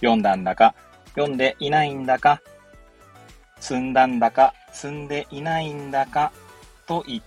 [0.00, 0.74] 読んだんだか、
[1.14, 2.40] 読んでいないんだか、
[3.60, 6.32] 積んだんだか、積んでいないんだか、
[6.86, 7.22] といっ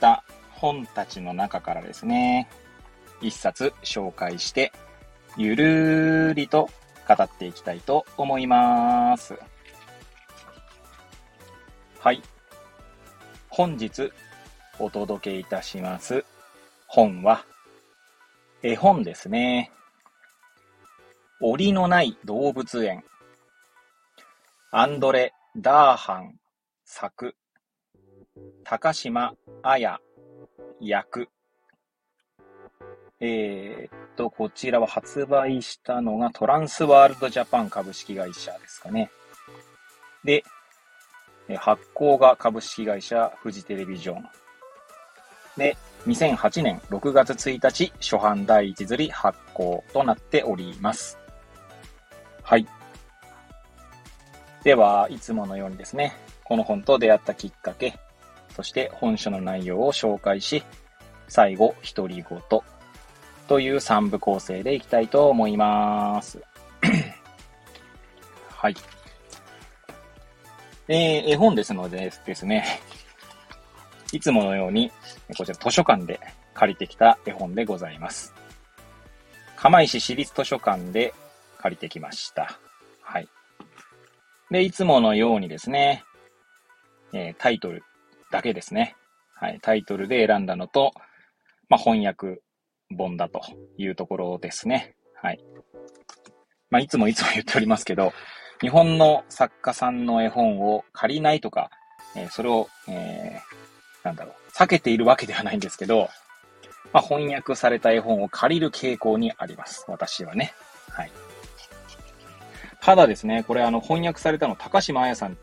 [0.00, 2.48] た本たちの中からですね、
[3.20, 4.72] 一冊紹介して、
[5.36, 6.68] ゆるーりと
[7.06, 9.38] 語っていきたいと思います。
[12.00, 12.22] はい。
[13.48, 14.12] 本日
[14.78, 16.24] お届けいたします
[16.86, 17.44] 本は、
[18.62, 19.70] 絵本ですね。
[21.40, 23.04] 檻のない動物園。
[24.72, 26.36] アンドレ・ダーハン
[26.86, 27.36] 作。
[28.64, 30.00] 高島彩
[30.80, 31.28] 役。
[33.20, 39.10] えー、っと、こちらは発売したのがトランスワールドジャパン株式会社ですかね。
[40.24, 40.42] で、
[41.58, 44.24] 発行が株式会社フジテレビジョン。
[45.58, 51.18] で、2008年6月1日初版第一釣り発行となっております。
[52.46, 52.66] はい。
[54.62, 57.98] では、いつものようにですね、この本と出会ったきっかけ、
[58.54, 60.62] そして本書の内容を紹介し、
[61.26, 62.40] 最後、独り言
[63.48, 66.40] という3部構成でいきたいと思います。
[68.54, 68.76] はい。
[70.86, 72.64] えー、絵本ですのでですね、
[74.12, 74.92] いつものように、
[75.36, 76.20] こちら図書館で
[76.54, 78.32] 借りてきた絵本でございます。
[79.56, 81.12] 釜石市立図書館で
[81.58, 82.58] 借りてきました。
[83.02, 83.28] はい。
[84.50, 86.04] で、いつものようにですね、
[87.12, 87.82] えー、タイトル
[88.30, 88.96] だけですね。
[89.34, 89.58] はい。
[89.60, 90.92] タイトルで選んだのと、
[91.68, 92.40] まあ、翻訳
[92.96, 93.40] 本だと
[93.76, 94.94] いうところですね。
[95.22, 95.40] はい。
[96.70, 98.12] まあ、いつもいつも言っておりますけど、
[98.60, 101.70] 日本の作家さんの絵本を借りないとか、
[102.16, 106.08] えー、それを、えー、なんだろう、避けているわけではないんですけど、
[106.92, 109.84] まあ、翻訳された絵本を借りる傾向にあります。
[109.88, 110.54] 私はね。
[110.90, 111.10] はい。
[112.86, 115.36] ただですね、これあの翻訳されたの高島彩さんっ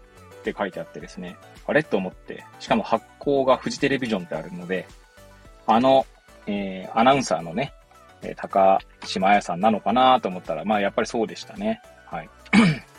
[0.46, 1.36] て書いてあってですね、
[1.68, 1.84] あれ？
[1.84, 4.88] と思って、しかも発行がフジテレビジョンってあるので、
[5.68, 6.06] あの、
[6.48, 7.74] えー、アナウンサーのね、
[8.22, 11.82] え高島彩さんなのかなと思ったら、まあやっぱりそうでしたね。
[12.06, 12.30] はい。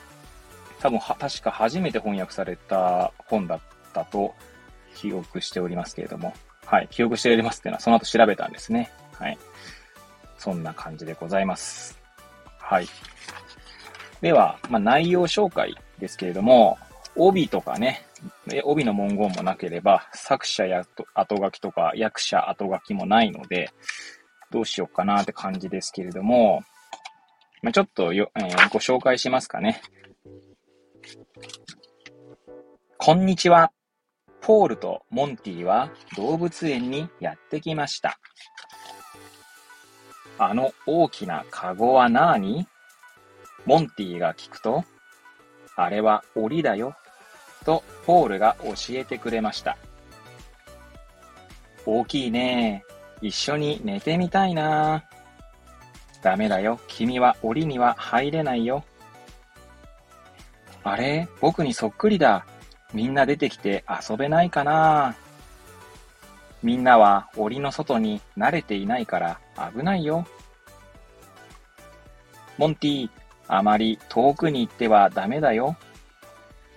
[0.78, 3.60] 多分は、確か初めて翻訳された本だっ
[3.94, 4.34] たと
[4.94, 6.34] 記憶しておりますけれども、
[6.66, 8.92] はい、記憶しておりますっていうのはその後調べたんですね。
[9.14, 9.38] はい。
[10.36, 11.98] そんな感じでございます。
[12.58, 12.86] はい。
[14.24, 16.78] では、まあ、内容紹介ですけれども、
[17.14, 18.06] 帯とかね、
[18.64, 20.82] 帯の文言もなければ、作者や
[21.14, 23.70] 後書きとか役者後書きもないので、
[24.50, 26.62] どうしようかなって感じですけれども、
[27.60, 29.82] まあ、ちょっとよ、えー、ご紹介しますかね。
[32.96, 33.72] こんにちは。
[34.40, 38.18] ポールとモンティは動物園にやってきました。
[40.38, 42.66] あの大きなカゴは何？
[43.66, 44.84] モンティが聞くと、
[45.76, 46.96] あれは檻だよ。
[47.64, 49.76] とポールが教えてくれました。
[51.86, 52.84] 大きいね。
[53.20, 55.04] 一緒に寝てみたいな。
[56.22, 56.78] ダメだよ。
[56.88, 58.84] 君は檻には入れないよ。
[60.82, 62.46] あれ僕にそっくりだ。
[62.92, 65.16] みんな出てきて遊べないかな
[66.62, 69.40] みんなは檻の外に慣れていないから
[69.74, 70.26] 危ないよ。
[72.56, 73.10] モンティ、
[73.48, 75.76] あまり遠くに行ってはダメだよ。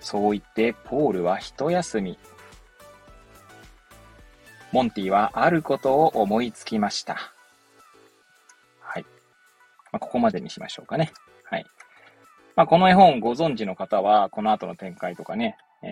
[0.00, 2.18] そう言ってポールは一休み。
[4.72, 7.32] モンティはあることを思いつきました。
[8.80, 9.02] はい。
[9.92, 11.12] まあ、ここまでにしましょうかね。
[11.44, 11.64] はい。
[12.54, 15.86] まあ、この絵本ご存知の方は、この後の展開とかね、え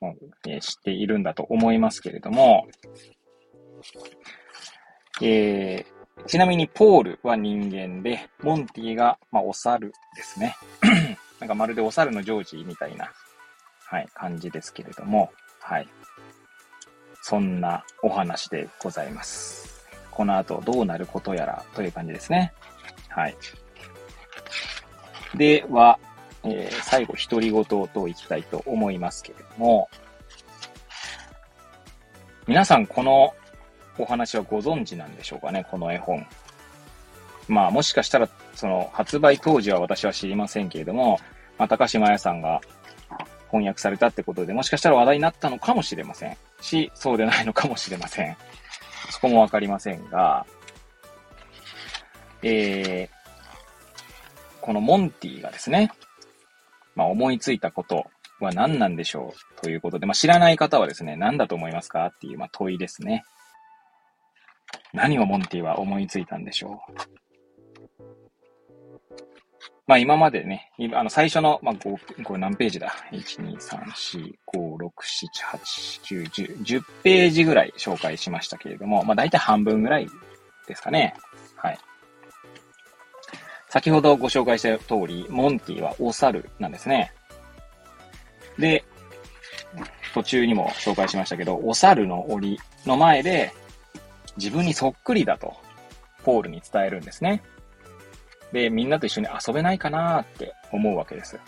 [0.00, 2.66] ー、えー、知っているんだと思いますけれども、
[5.22, 10.56] えー、ちなみにポールは人間で、モンティが、まあ、お猿ですね。
[11.38, 13.12] なんかまるでお猿のジョージみたいな、
[13.84, 15.30] はい、感じですけれども、
[15.60, 15.88] はい。
[17.22, 19.84] そんなお話でございます。
[20.10, 22.52] この後どうなることやらという感じですね。
[23.08, 23.36] はい。
[25.36, 25.98] では、
[26.44, 29.90] えー、最後、独り言といきたいと思いますけれども、
[32.46, 33.34] 皆さんこの
[33.98, 36.26] お話はご存知なんでしょうかね、この絵本。
[37.48, 41.20] まあもしかしたらその発売当時は私は知りませんけれども、
[41.58, 42.60] まあ、高島屋さんが
[43.50, 48.36] 翻訳されたってことで、もしかしたら話題になったのかもしれませんし、そうでないのかもしれません。
[49.10, 50.44] そこもわかりませんが、
[52.42, 55.90] えー、このモンティがですね、
[56.94, 58.06] まあ、思いついたこと
[58.40, 63.24] は何なんでしょうということで、まあ、知らない方はですね、何だと思いますかっていう、まあ、問いですね。
[64.96, 66.92] 何をモンティは思いついたんでしょう？
[69.86, 80.08] まあ今までね、あの最初の、まあ5、これ何ページだ ?1、2、3、4、5、6、7、8、9、10、10ページぐらい紹介しましたけれども、まあ大体半分ぐらい
[80.66, 81.14] ですかね。
[81.54, 81.78] はい。
[83.68, 87.12] 先ほどご紹介した通り、モンティはお猿なんですね。
[88.58, 88.84] で、
[90.14, 93.52] 途中にも紹介しましたけど、お猿の檻の前で、
[94.36, 95.56] 自分にそっくりだと、
[96.24, 97.42] ポールに伝えるんですね。
[98.52, 101.38] で、みんなと一緒に遊べないかなって思うわけです。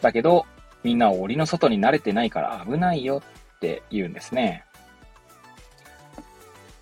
[0.00, 0.46] だけど、
[0.82, 3.22] みんな檻の外に慣れてないから危ないよ
[3.56, 4.64] って言うんですね。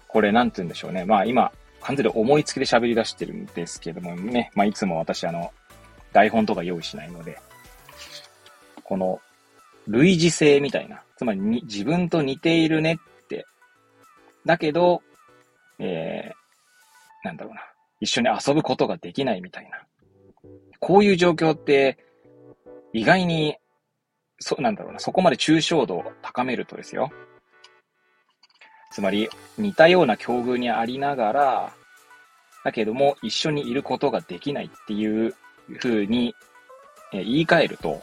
[0.08, 1.04] これなんて言うんでしょうね。
[1.04, 4.50] まあ今、完全に思いつきで喋り出してるんですけどもね。
[4.54, 5.52] まあいつも私あの、
[6.12, 7.38] 台本とか用意しないので、
[8.82, 9.20] この
[9.86, 11.02] 類似性みたいな。
[11.16, 13.46] つまりに自分と似ているねって。
[14.44, 15.02] だけど、
[15.78, 17.60] えー、なんだろうな。
[18.00, 19.82] 一緒に遊ぶことができないみたいな。
[20.80, 21.98] こういう状況って、
[22.92, 23.56] 意外に、
[24.38, 24.98] そ、なんだろうな。
[24.98, 27.10] そこまで抽象度を高めるとですよ。
[28.90, 29.28] つまり、
[29.58, 31.72] 似たような境遇にありながら、
[32.66, 35.36] だけども一緒にいることができないっていう
[35.78, 36.34] 風に、
[37.12, 38.02] え言い換えると、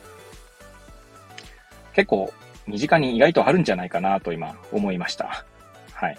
[1.93, 2.33] 結構
[2.67, 5.45] 身近に意外とあるんじゃないかなと今思いました。
[5.93, 6.17] はい。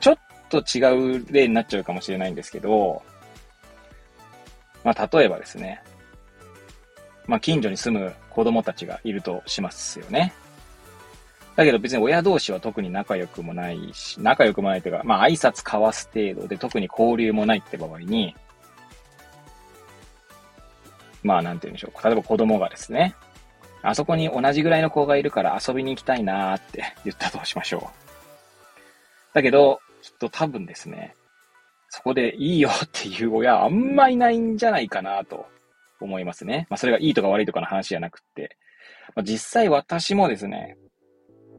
[0.00, 3.02] ちょっと違う例になっちゃうかもしれないんですけど、
[4.84, 5.82] まあ例えばですね、
[7.26, 10.32] まあ近所に住む子供たちがいるとしますよね。
[11.56, 18.36] だけど別に親同士は特に仲良くもないし、仲良くもないというか、まあ挨拶交わす程度で特に交流もないって場合に、
[21.22, 22.04] まあなんて言うんでしょう。
[22.04, 23.14] 例えば子供がですね、
[23.86, 28.06] あそこに同じぐらいの子がいるから遊びに行きたいなーって言ったとしましょう。
[29.32, 31.14] だけど、きっと多分ですね、
[31.88, 35.46] そこでいいよっていう親あんまいないんじゃないかなと
[36.00, 36.66] 思いますね。
[36.68, 38.56] まあそれがいいとか悪いとかの話じゃなくって、
[39.14, 40.76] まあ、実際私もですね、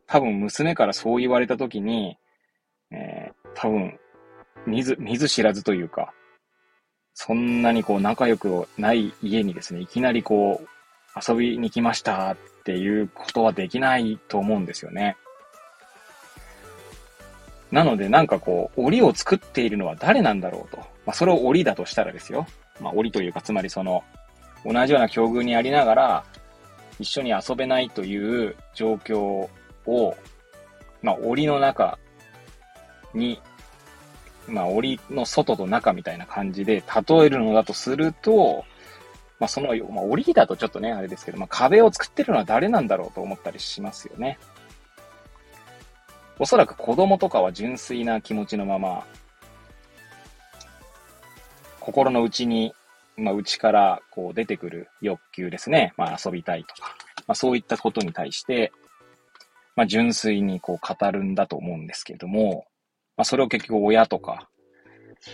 [0.06, 2.18] 多分娘からそう言われた時に、
[2.92, 3.98] えー、多分、
[4.66, 6.14] 見ず、見ず知らずというか、
[7.14, 10.68] そんなにこう仲良くない家にですね、いきなりこう、
[11.28, 15.18] 遊びに来ましたっていうことはできないと思うんですよね。
[17.72, 20.78] なのでなんかこう、檻を作っているのは誰なんだろうと。
[21.06, 22.48] まあそれを檻だとしたらですよ。
[22.80, 24.04] まあ檻というか、つまりその、
[24.66, 26.24] 同じような境遇にありながら、
[27.00, 29.48] 一緒に遊べないという状況
[29.86, 30.18] を、
[31.02, 31.98] まあ、檻の中
[33.14, 33.40] に、
[34.48, 38.66] まあ、檻の外と中みたいな感じで例えるのだとすると、
[39.40, 44.40] まあ、その、まあ、檻だとちょっとね、あれですけど、まあ、壁を作ってるのは誰なんだろうと思ったりしますよね。
[46.40, 49.06] おそらく子供とかは純粋な気持ちのまま、
[51.80, 52.74] 心の内に、
[53.16, 55.94] まあ、内からこう出てくる欲求ですね。
[55.98, 56.96] まあ、遊びたいとか、
[57.28, 58.72] まあ、そういったことに対して、
[59.76, 62.66] まあ、純粋にこう語るんだと思うんですけども、
[63.16, 64.50] まあ、それを結局親とか、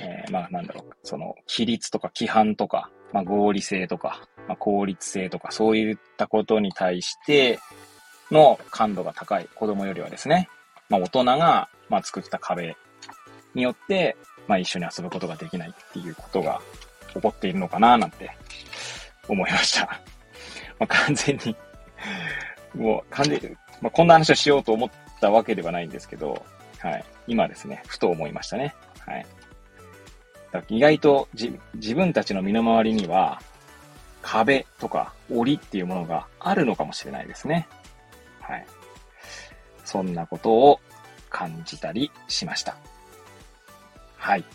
[0.01, 7.59] えー、まあ、なんだろう、その、規律とか規範とか、まあ、合理性とか、まあ、効率性とか、そういったことに対して
[8.31, 10.49] の感度が高い子供よりはですね、
[10.89, 12.75] まあ、大人が、まあ、作った壁
[13.53, 14.17] によって、
[14.47, 16.59] まあ、一緒に遊ぶことができないっていうことが
[17.13, 18.31] 起こっているのかな、なんて
[19.27, 20.01] 思いました。
[20.79, 21.55] まあ、完全に
[22.75, 23.49] もう完全に、
[23.81, 24.89] まあ、こんな話をしようと思っ
[25.21, 26.43] たわけではないんですけど、
[26.79, 27.05] はい。
[27.27, 28.75] 今ですね、ふと思いましたね。
[29.05, 29.25] はい。
[30.69, 33.41] 意外と自分たちの身の回りには、
[34.21, 37.67] 壁とか檻っていうものがあるのかもしれないですね。
[38.39, 38.65] はい。
[39.83, 40.79] そんなことを
[41.29, 42.77] 感じたりしました。
[44.17, 44.45] はい。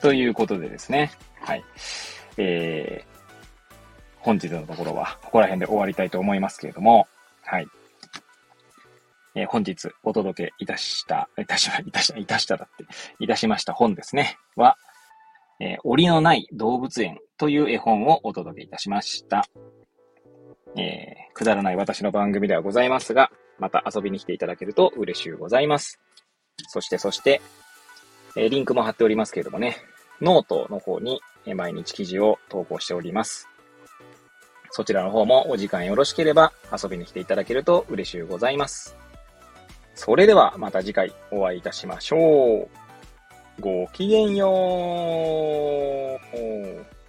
[0.00, 1.10] ということでですね。
[1.40, 1.64] はい。
[2.36, 3.20] えー、
[4.20, 7.08] 本日のところはここら辺で終わりたいと思いますけれども、
[7.42, 7.66] はい。
[9.34, 12.84] えー、本日お届けいたした、いたしま、いたし、いたしただって、
[13.18, 14.38] いたしました本ですね。
[14.56, 14.76] は、
[15.60, 19.44] えー、檻のない動物園という絵本をお届けいたしました。
[20.76, 26.00] えー、くだらない私の番組ではございますが、また遊びに来ていただけると嬉しゅうございます。
[26.68, 27.40] そして、そして、
[28.36, 29.76] えー、リンクも貼っておりますけれどもね、
[30.20, 31.20] ノートの方に
[31.54, 33.48] 毎日記事を投稿しております。
[34.70, 38.96] そちらの方もお時間よろしければ遊びに来ていただけると嬉しゅうございます。
[39.94, 42.68] それではまた次回お会いいたしましょう。
[43.60, 46.99] ごきげんよう。